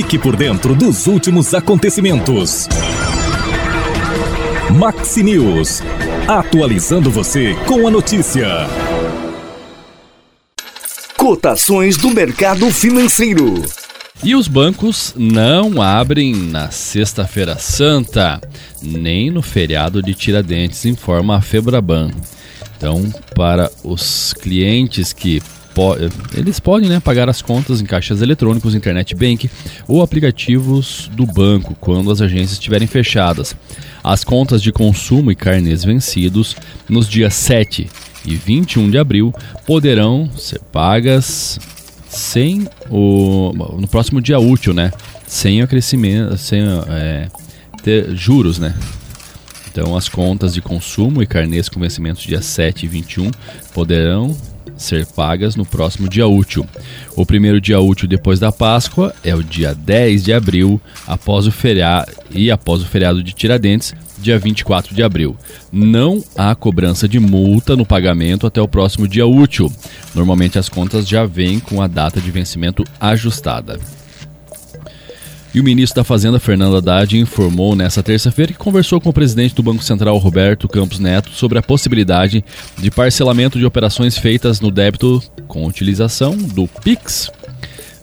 [0.00, 2.66] Fique por dentro dos últimos acontecimentos.
[4.78, 5.82] Maxi News.
[6.26, 8.48] Atualizando você com a notícia.
[11.18, 13.62] Cotações do mercado financeiro.
[14.24, 18.40] E os bancos não abrem na Sexta-feira Santa,
[18.80, 22.10] nem no feriado de Tiradentes, informa a Febraban.
[22.74, 23.04] Então,
[23.36, 25.42] para os clientes que
[25.80, 25.96] po
[26.36, 29.50] eles podem né, pagar as contas em caixas eletrônicos, internet bank
[29.88, 33.56] ou aplicativos do banco quando as agências estiverem fechadas.
[34.04, 36.54] As contas de consumo e carnês vencidos
[36.86, 37.88] nos dias 7
[38.26, 39.32] e 21 de abril
[39.66, 41.58] poderão ser pagas
[42.08, 44.92] sem o no próximo dia útil, né?
[45.26, 47.28] Sem o crescimento, sem é,
[47.82, 48.74] ter juros, né?
[49.70, 53.30] Então, as contas de consumo e carnês com vencimentos dia 7 e 21
[53.72, 54.36] poderão
[54.76, 56.66] ser pagas no próximo dia útil.
[57.16, 61.52] O primeiro dia útil depois da Páscoa é o dia 10 de abril, após o
[61.52, 65.36] feriado e após o feriado de Tiradentes, dia 24 de abril.
[65.72, 69.72] Não há cobrança de multa no pagamento até o próximo dia útil.
[70.14, 73.78] Normalmente as contas já vêm com a data de vencimento ajustada.
[75.52, 79.52] E o ministro da Fazenda, Fernando Haddad, informou nesta terça-feira que conversou com o presidente
[79.52, 82.44] do Banco Central, Roberto Campos Neto, sobre a possibilidade
[82.78, 87.32] de parcelamento de operações feitas no débito com utilização do PIX.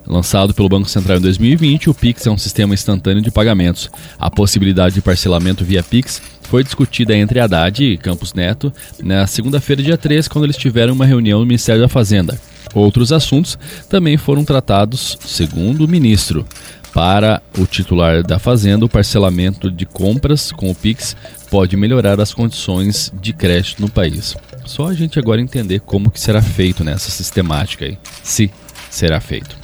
[0.06, 3.90] Lançado pelo Banco Central em 2020, o PIX é um sistema instantâneo de pagamentos.
[4.20, 9.82] A possibilidade de parcelamento via PIX foi discutida entre Haddad e Campos Neto na segunda-feira,
[9.82, 12.38] dia 3, quando eles tiveram uma reunião no Ministério da Fazenda.
[12.74, 13.58] Outros assuntos
[13.90, 16.46] também foram tratados, segundo o ministro.
[16.98, 21.16] Para o titular da fazenda, o parcelamento de compras com o Pix
[21.48, 24.36] pode melhorar as condições de crédito no país.
[24.66, 28.50] Só a gente agora entender como que será feito nessa sistemática aí, se
[28.90, 29.56] será feito.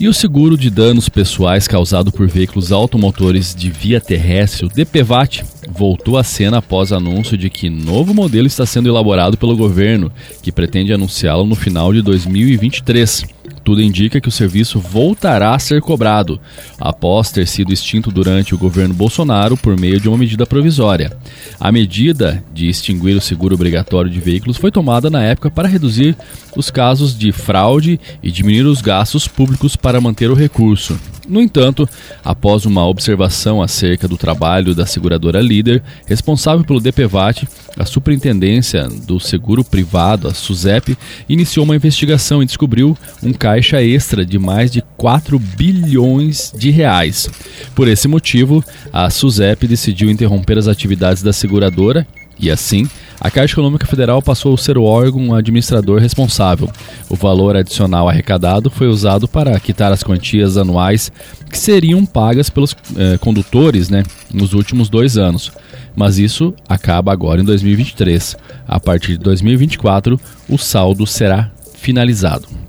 [0.00, 5.44] E o seguro de danos pessoais causado por veículos automotores de via terrestre, o DPVAT,
[5.68, 10.50] voltou à cena após anúncio de que novo modelo está sendo elaborado pelo governo, que
[10.50, 13.36] pretende anunciá-lo no final de 2023.
[13.68, 16.40] Tudo indica que o serviço voltará a ser cobrado,
[16.80, 21.14] após ter sido extinto durante o governo Bolsonaro por meio de uma medida provisória.
[21.60, 26.16] A medida de extinguir o seguro obrigatório de veículos foi tomada na época para reduzir
[26.56, 30.98] os casos de fraude e diminuir os gastos públicos para manter o recurso.
[31.28, 31.86] No entanto,
[32.24, 37.46] após uma observação acerca do trabalho da seguradora líder responsável pelo DPVAT,
[37.78, 40.96] a Superintendência do Seguro Privado, a SUSEP,
[41.28, 47.28] iniciou uma investigação e descobriu um caixa extra de mais de 4 bilhões de reais.
[47.74, 52.06] Por esse motivo, a SUSEP decidiu interromper as atividades da seguradora
[52.40, 52.88] e assim
[53.20, 56.70] a Caixa Econômica Federal passou a ser o órgão administrador responsável.
[57.08, 61.10] O valor adicional arrecadado foi usado para quitar as quantias anuais
[61.50, 65.50] que seriam pagas pelos eh, condutores né, nos últimos dois anos.
[65.96, 68.36] Mas isso acaba agora em 2023.
[68.66, 72.67] A partir de 2024, o saldo será finalizado.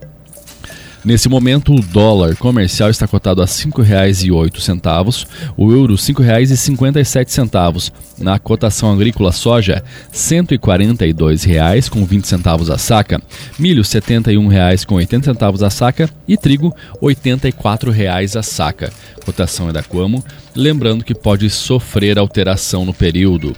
[1.03, 7.93] Nesse momento, o dólar comercial está cotado a R$ 5,08, o euro R$ 5,57.
[8.17, 9.83] Na cotação agrícola, soja R$
[10.13, 13.21] 142,20 a saca,
[13.57, 18.91] milho R$ 71,80 a saca e trigo R$ 84,00 a saca.
[19.23, 20.21] Cotação é da Coamo,
[20.53, 23.55] lembrando que pode sofrer alteração no período.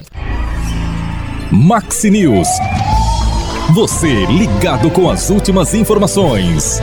[1.50, 2.46] Maxi News.
[3.74, 6.80] Você ligado com as últimas informações.